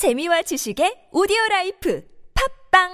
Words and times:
재미와 0.00 0.40
지식의 0.40 1.12
오디오 1.12 1.36
life 1.50 2.02
팟빵 2.72 2.88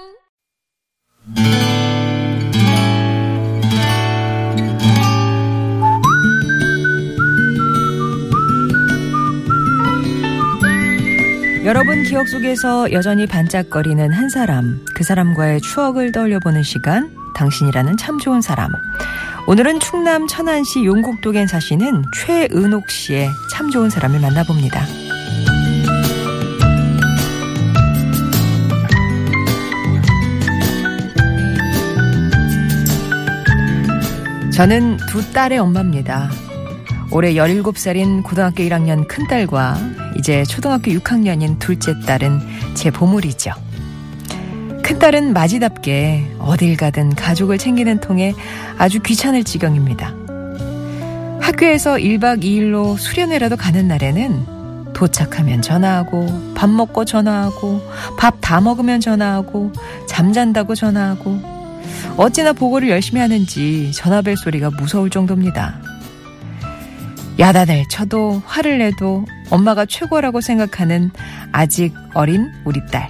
여러분 11.63 12.03
기억 12.03 12.27
속에서 12.27 12.91
여전히 12.91 13.25
반짝거리는 13.25 14.11
한 14.11 14.27
사람, 14.27 14.83
그 14.93 15.05
사람과의 15.05 15.61
추억을 15.61 16.11
떠올려보는 16.11 16.61
시간, 16.63 17.15
당신이라는 17.37 17.95
참 17.95 18.19
좋은 18.19 18.41
사람. 18.41 18.69
오늘은 19.47 19.79
충남 19.79 20.27
천안시 20.27 20.83
용곡동에 20.83 21.47
사시는 21.47 22.03
최은옥 22.13 22.89
씨의 22.89 23.29
참 23.53 23.69
좋은 23.69 23.89
사람을 23.89 24.19
만나봅니다. 24.19 25.06
저는 34.57 34.97
두 35.07 35.33
딸의 35.33 35.59
엄마입니다. 35.59 36.31
올해 37.11 37.35
17살인 37.35 38.23
고등학교 38.23 38.63
1학년 38.63 39.07
큰딸과 39.07 39.77
이제 40.17 40.41
초등학교 40.45 40.89
6학년인 40.93 41.59
둘째 41.59 41.93
딸은 42.07 42.39
제 42.73 42.89
보물이죠. 42.89 43.51
큰딸은 44.81 45.33
마지답게 45.33 46.37
어딜 46.39 46.75
가든 46.75 47.13
가족을 47.13 47.59
챙기는 47.59 47.99
통에 47.99 48.33
아주 48.79 48.99
귀찮을 48.99 49.43
지경입니다. 49.43 50.15
학교에서 51.39 51.97
1박 51.97 52.41
2일로 52.41 52.97
수련회라도 52.97 53.57
가는 53.57 53.87
날에는 53.87 54.93
도착하면 54.93 55.61
전화하고 55.61 56.53
밥 56.55 56.67
먹고 56.67 57.05
전화하고 57.05 57.79
밥 58.17 58.37
다 58.41 58.59
먹으면 58.59 59.01
전화하고 59.01 59.71
잠잔다고 60.07 60.73
전화하고 60.73 61.56
어찌나 62.17 62.51
보고를 62.51 62.89
열심히 62.89 63.21
하는지 63.21 63.91
전화벨 63.93 64.37
소리가 64.37 64.71
무서울 64.71 65.11
정도입니다. 65.11 65.79
야단을 67.37 67.85
쳐도 67.89 68.41
화를 68.45 68.79
내도 68.79 69.23
엄마가 69.51 69.85
최고라고 69.85 70.41
생각하는 70.41 71.11
아직 71.51 71.93
어린 72.15 72.51
우리 72.65 72.83
딸. 72.87 73.07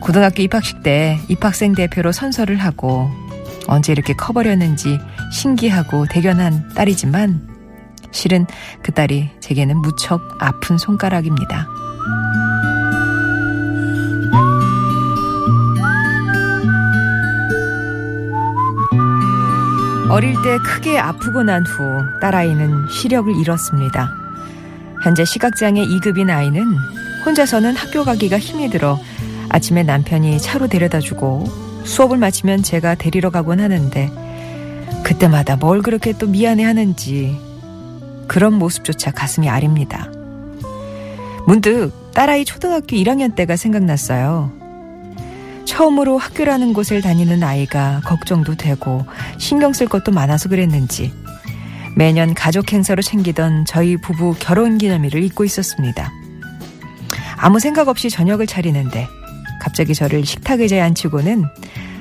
고등학교 0.00 0.42
입학식 0.42 0.82
때 0.82 1.18
입학생 1.28 1.74
대표로 1.74 2.10
선서를 2.10 2.56
하고 2.56 3.08
언제 3.68 3.92
이렇게 3.92 4.14
커버렸는지 4.14 4.98
신기하고 5.32 6.06
대견한 6.06 6.68
딸이지만 6.74 7.48
실은 8.10 8.46
그 8.82 8.92
딸이 8.92 9.30
제게는 9.38 9.76
무척 9.76 10.20
아픈 10.40 10.76
손가락입니다. 10.76 11.68
어릴 20.10 20.34
때 20.42 20.56
크게 20.58 20.98
아프고 20.98 21.42
난 21.42 21.64
후 21.64 22.02
딸아이는 22.20 22.88
시력을 22.88 23.34
잃었습니다. 23.36 24.10
현재 25.04 25.24
시각장애 25.24 25.84
2급인 25.84 26.30
아이는 26.30 26.64
혼자서는 27.26 27.76
학교 27.76 28.04
가기가 28.04 28.38
힘이 28.38 28.70
들어 28.70 28.98
아침에 29.50 29.82
남편이 29.82 30.38
차로 30.40 30.68
데려다 30.68 31.00
주고 31.00 31.44
수업을 31.84 32.16
마치면 32.18 32.62
제가 32.62 32.94
데리러 32.94 33.30
가곤 33.30 33.60
하는데 33.60 34.10
그때마다 35.04 35.56
뭘 35.56 35.82
그렇게 35.82 36.12
또 36.16 36.26
미안해 36.26 36.64
하는지 36.64 37.38
그런 38.26 38.54
모습조차 38.54 39.10
가슴이 39.10 39.48
아립니다. 39.48 40.10
문득 41.46 41.92
딸아이 42.14 42.44
초등학교 42.44 42.96
1학년 42.96 43.34
때가 43.34 43.56
생각났어요. 43.56 44.52
처음으로 45.68 46.16
학교라는 46.16 46.72
곳을 46.72 47.02
다니는 47.02 47.42
아이가 47.42 48.00
걱정도 48.02 48.56
되고 48.56 49.04
신경 49.36 49.74
쓸 49.74 49.86
것도 49.86 50.12
많아서 50.12 50.48
그랬는지 50.48 51.12
매년 51.94 52.32
가족 52.32 52.72
행사로 52.72 53.02
챙기던 53.02 53.66
저희 53.66 53.98
부부 53.98 54.36
결혼 54.38 54.78
기념일을 54.78 55.22
잊고 55.22 55.44
있었습니다. 55.44 56.10
아무 57.36 57.60
생각 57.60 57.88
없이 57.88 58.08
저녁을 58.08 58.46
차리는데 58.46 59.06
갑자기 59.60 59.94
저를 59.94 60.24
식탁 60.24 60.60
의자에 60.60 60.80
앉히고는 60.80 61.44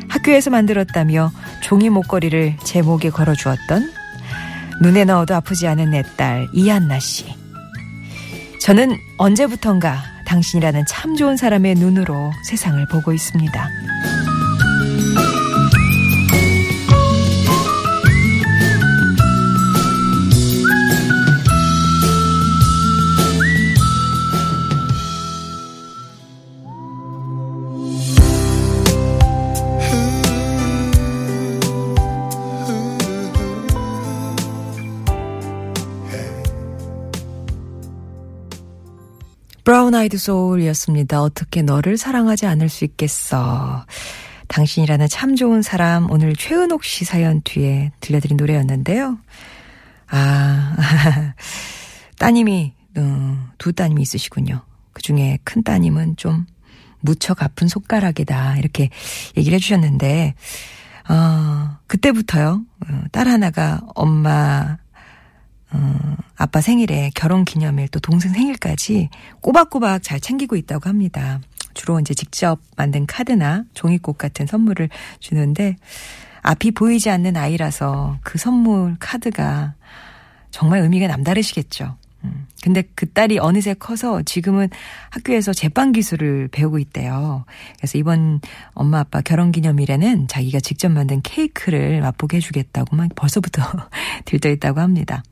학교에서 0.08 0.50
만들었다며 0.50 1.31
종이 1.62 1.90
목걸이를 1.90 2.56
제 2.63 2.81
목에 2.81 3.09
걸어 3.09 3.36
주었던 3.36 3.92
눈에 4.81 5.03
넣어도 5.03 5.36
아프지 5.36 5.68
않은 5.68 5.92
내 5.92 6.03
딸 6.16 6.47
이한나 6.53 7.00
씨. 7.00 7.25
저는 8.62 8.96
언제부턴가 9.18 10.02
당신이라는 10.28 10.86
참 10.86 11.16
좋은 11.16 11.38
사람의 11.38 11.76
눈으로 11.76 12.32
세상을 12.44 12.86
보고 12.88 13.14
있습니다. 13.14 13.70
브라운 39.68 39.96
아이드 39.96 40.18
소울이었습니다. 40.18 41.22
어떻게 41.22 41.62
너를 41.62 41.98
사랑하지 41.98 42.46
않을 42.46 42.70
수 42.70 42.86
있겠어. 42.86 43.86
당신이라는 44.48 45.10
참 45.10 45.36
좋은 45.36 45.62
사람 45.62 46.10
오늘 46.10 46.38
최은옥 46.38 46.86
씨 46.86 47.04
사연 47.04 47.42
뒤에 47.42 47.92
들려드린 48.00 48.38
노래였는데요. 48.38 49.18
아 50.08 50.74
따님이 52.18 52.76
어, 52.96 53.50
두 53.58 53.74
따님이 53.74 54.04
있으시군요. 54.04 54.62
그 54.94 55.02
중에 55.02 55.38
큰 55.44 55.64
따님은 55.64 56.16
좀 56.16 56.46
무척 57.02 57.44
아픈 57.44 57.68
손가락이다 57.68 58.56
이렇게 58.60 58.90
얘기를 59.36 59.58
해주셨는데 59.58 60.36
어, 61.10 61.78
그때부터요 61.88 62.62
어, 62.88 63.02
딸 63.12 63.28
하나가 63.28 63.82
엄마 63.96 64.78
어, 65.72 66.16
아빠 66.36 66.62
생일에 66.62 67.12
결혼 67.16 67.46
기념일 67.46 67.88
또 67.90 68.00
동생 68.00 68.32
생일까지 68.32 69.10
꼬박꼬박 69.42 70.04
잘 70.04 70.20
챙기고 70.20 70.56
있다고 70.56 70.88
합니다. 70.90 71.40
주로 71.74 72.00
이제 72.00 72.14
직접 72.14 72.60
만든 72.76 73.06
카드나 73.06 73.64
종이꽃 73.74 74.18
같은 74.18 74.48
선물을 74.48 74.90
주는데 75.20 75.76
앞이 76.42 76.72
보이지 76.72 77.10
않는 77.10 77.36
아이라서 77.36 78.20
그 78.24 78.38
선물 78.38 78.96
카드가 79.00 79.76
정말 80.50 80.80
의미가 80.82 81.08
남다르시겠죠. 81.08 81.98
음, 82.24 82.48
근데 82.64 82.84
그 82.96 83.12
딸이 83.12 83.38
어느새 83.40 83.74
커서 83.74 84.24
지금은 84.24 84.70
학교에서 85.12 85.54
제빵 85.54 85.92
기술을 85.92 86.48
배우고 86.48 86.80
있대요. 86.80 87.46
그래서 87.78 87.98
이번 87.98 88.42
엄마 88.74 89.00
아빠 89.00 89.22
결혼 89.22 89.52
기념일에는 89.52 90.28
자기가 90.28 90.60
직접 90.62 90.90
만든 90.90 91.22
케이크를 91.22 92.02
맛보게 92.02 92.38
해주겠다고 92.38 92.96
막 92.96 93.10
벌써부터 93.14 93.62
들떠 94.26 94.50
있다고 94.50 94.80
합니다. 94.80 95.24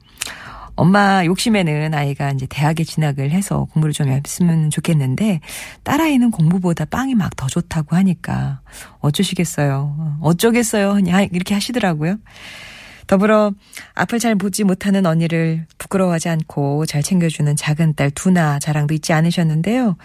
엄마 0.75 1.25
욕심에는 1.25 1.93
아이가 1.93 2.31
이제 2.31 2.45
대학에 2.49 2.83
진학을 2.83 3.31
해서 3.31 3.65
공부를 3.71 3.93
좀 3.93 4.09
했으면 4.09 4.69
좋겠는데 4.69 5.39
딸아이는 5.83 6.31
공부보다 6.31 6.85
빵이 6.85 7.15
막 7.15 7.35
더 7.35 7.47
좋다고 7.47 7.95
하니까 7.97 8.61
어쩌시겠어요. 8.99 10.19
어쩌겠어요. 10.21 10.99
이렇게 11.31 11.53
하시더라고요. 11.53 12.17
더불어 13.07 13.51
앞을 13.93 14.19
잘 14.19 14.35
보지 14.35 14.63
못하는 14.63 15.05
언니를 15.05 15.65
부끄러워하지 15.77 16.29
않고 16.29 16.85
잘 16.85 17.03
챙겨주는 17.03 17.55
작은 17.55 17.95
딸 17.95 18.09
두나 18.11 18.59
자랑도 18.59 18.93
잊지 18.93 19.13
않으셨는데요. 19.13 19.97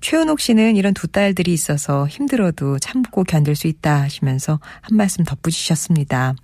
최은옥 0.00 0.40
씨는 0.40 0.76
이런 0.76 0.94
두 0.94 1.08
딸들이 1.08 1.52
있어서 1.52 2.06
힘들어도 2.08 2.78
참고 2.78 3.24
견딜 3.24 3.54
수 3.54 3.66
있다 3.66 4.02
하시면서 4.02 4.60
한 4.80 4.96
말씀 4.96 5.24
덧붙이셨습니다. 5.24 6.34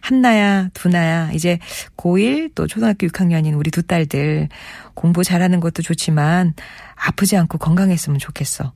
한나야, 0.00 0.68
두나야, 0.74 1.32
이제 1.32 1.58
고1 1.96 2.52
또 2.54 2.66
초등학교 2.66 3.06
6학년인 3.06 3.58
우리 3.58 3.70
두 3.70 3.82
딸들 3.82 4.48
공부 4.94 5.24
잘하는 5.24 5.60
것도 5.60 5.82
좋지만 5.82 6.54
아프지 6.94 7.36
않고 7.36 7.58
건강했으면 7.58 8.18
좋겠어. 8.18 8.72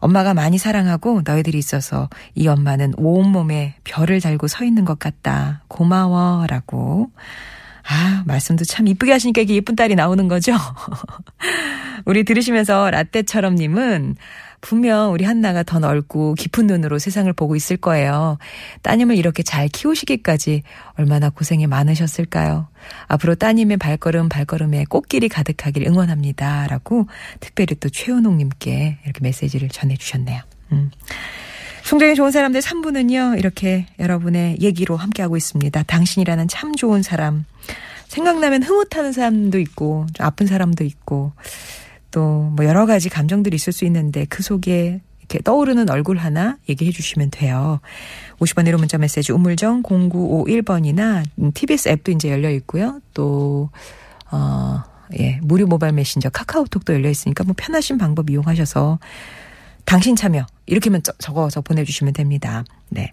엄마가 0.00 0.34
많이 0.34 0.58
사랑하고 0.58 1.22
너희들이 1.24 1.58
있어서 1.58 2.08
이 2.34 2.48
엄마는 2.48 2.94
온몸에 2.96 3.74
별을 3.84 4.20
달고 4.20 4.48
서 4.48 4.64
있는 4.64 4.84
것 4.84 4.98
같다. 4.98 5.62
고마워. 5.68 6.46
라고. 6.46 7.10
아, 7.90 8.22
말씀도 8.26 8.64
참 8.64 8.86
이쁘게 8.86 9.12
하시니까 9.12 9.40
이게 9.40 9.54
예쁜 9.54 9.74
딸이 9.74 9.94
나오는 9.94 10.28
거죠? 10.28 10.52
우리 12.04 12.24
들으시면서 12.24 12.90
라떼처럼님은 12.90 14.16
분명 14.60 15.12
우리 15.12 15.24
한나가 15.24 15.62
더 15.62 15.78
넓고 15.78 16.34
깊은 16.34 16.66
눈으로 16.66 16.98
세상을 16.98 17.32
보고 17.32 17.56
있을 17.56 17.76
거예요. 17.76 18.38
따님을 18.82 19.16
이렇게 19.16 19.42
잘 19.42 19.68
키우시기까지 19.68 20.64
얼마나 20.98 21.30
고생이 21.30 21.66
많으셨을까요? 21.66 22.68
앞으로 23.06 23.36
따님의 23.36 23.78
발걸음 23.78 24.28
발걸음에 24.28 24.84
꽃길이 24.88 25.28
가득하길 25.28 25.86
응원합니다. 25.86 26.66
라고 26.66 27.06
특별히 27.40 27.76
또 27.76 27.88
최은옥님께 27.88 28.98
이렇게 29.04 29.20
메시지를 29.22 29.68
전해주셨네요. 29.68 30.42
음. 30.72 30.90
송정의 31.88 32.16
좋은 32.16 32.30
사람들 32.30 32.60
3부는요, 32.60 33.38
이렇게 33.38 33.86
여러분의 33.98 34.58
얘기로 34.60 34.94
함께하고 34.94 35.38
있습니다. 35.38 35.84
당신이라는 35.84 36.46
참 36.46 36.74
좋은 36.74 37.02
사람. 37.02 37.46
생각나면 38.08 38.62
흐뭇하는 38.62 39.12
사람도 39.12 39.58
있고, 39.58 40.04
좀 40.12 40.26
아픈 40.26 40.46
사람도 40.46 40.84
있고, 40.84 41.32
또 42.10 42.52
뭐 42.54 42.66
여러 42.66 42.84
가지 42.84 43.08
감정들이 43.08 43.56
있을 43.56 43.72
수 43.72 43.86
있는데 43.86 44.26
그 44.26 44.42
속에 44.42 45.00
이렇게 45.20 45.38
떠오르는 45.42 45.88
얼굴 45.88 46.18
하나 46.18 46.58
얘기해 46.68 46.90
주시면 46.90 47.30
돼요. 47.30 47.80
50번 48.38 48.68
1호 48.68 48.76
문자 48.76 48.98
메시지 48.98 49.32
우물정 49.32 49.82
0951번이나 49.82 51.24
TBS 51.54 51.88
앱도 51.88 52.12
이제 52.12 52.30
열려 52.30 52.50
있고요. 52.50 53.00
또, 53.14 53.70
어, 54.30 54.82
예, 55.18 55.40
무료 55.42 55.66
모바일 55.66 55.94
메신저 55.94 56.28
카카오톡도 56.28 56.92
열려 56.92 57.08
있으니까 57.08 57.44
뭐 57.44 57.54
편하신 57.56 57.96
방법 57.96 58.28
이용하셔서 58.28 58.98
당신 59.88 60.16
참여 60.16 60.46
이렇게만 60.66 61.00
적어서 61.18 61.62
보내주시면 61.62 62.12
됩니다. 62.12 62.62
네. 62.90 63.12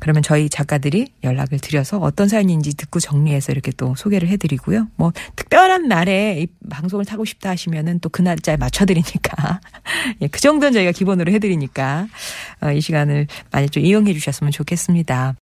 그러면 0.00 0.24
저희 0.24 0.48
작가들이 0.48 1.12
연락을 1.22 1.60
드려서 1.60 1.98
어떤 1.98 2.26
사연인지 2.26 2.74
듣고 2.74 2.98
정리해서 2.98 3.52
이렇게 3.52 3.70
또 3.70 3.94
소개를 3.94 4.28
해드리고요. 4.28 4.88
뭐 4.96 5.12
특별한 5.36 5.86
날에 5.86 6.40
이 6.40 6.48
방송을 6.68 7.04
타고 7.04 7.24
싶다 7.24 7.50
하시면은 7.50 8.00
또 8.00 8.10
그 8.10 8.22
날짜에 8.22 8.56
맞춰드리니까 8.56 9.60
예, 10.20 10.26
그 10.26 10.40
정도는 10.40 10.72
저희가 10.72 10.90
기본으로 10.90 11.30
해드리니까 11.30 12.08
어, 12.60 12.72
이 12.72 12.80
시간을 12.80 13.28
많이 13.52 13.68
좀 13.68 13.84
이용해 13.84 14.12
주셨으면 14.12 14.50
좋겠습니다. 14.50 15.36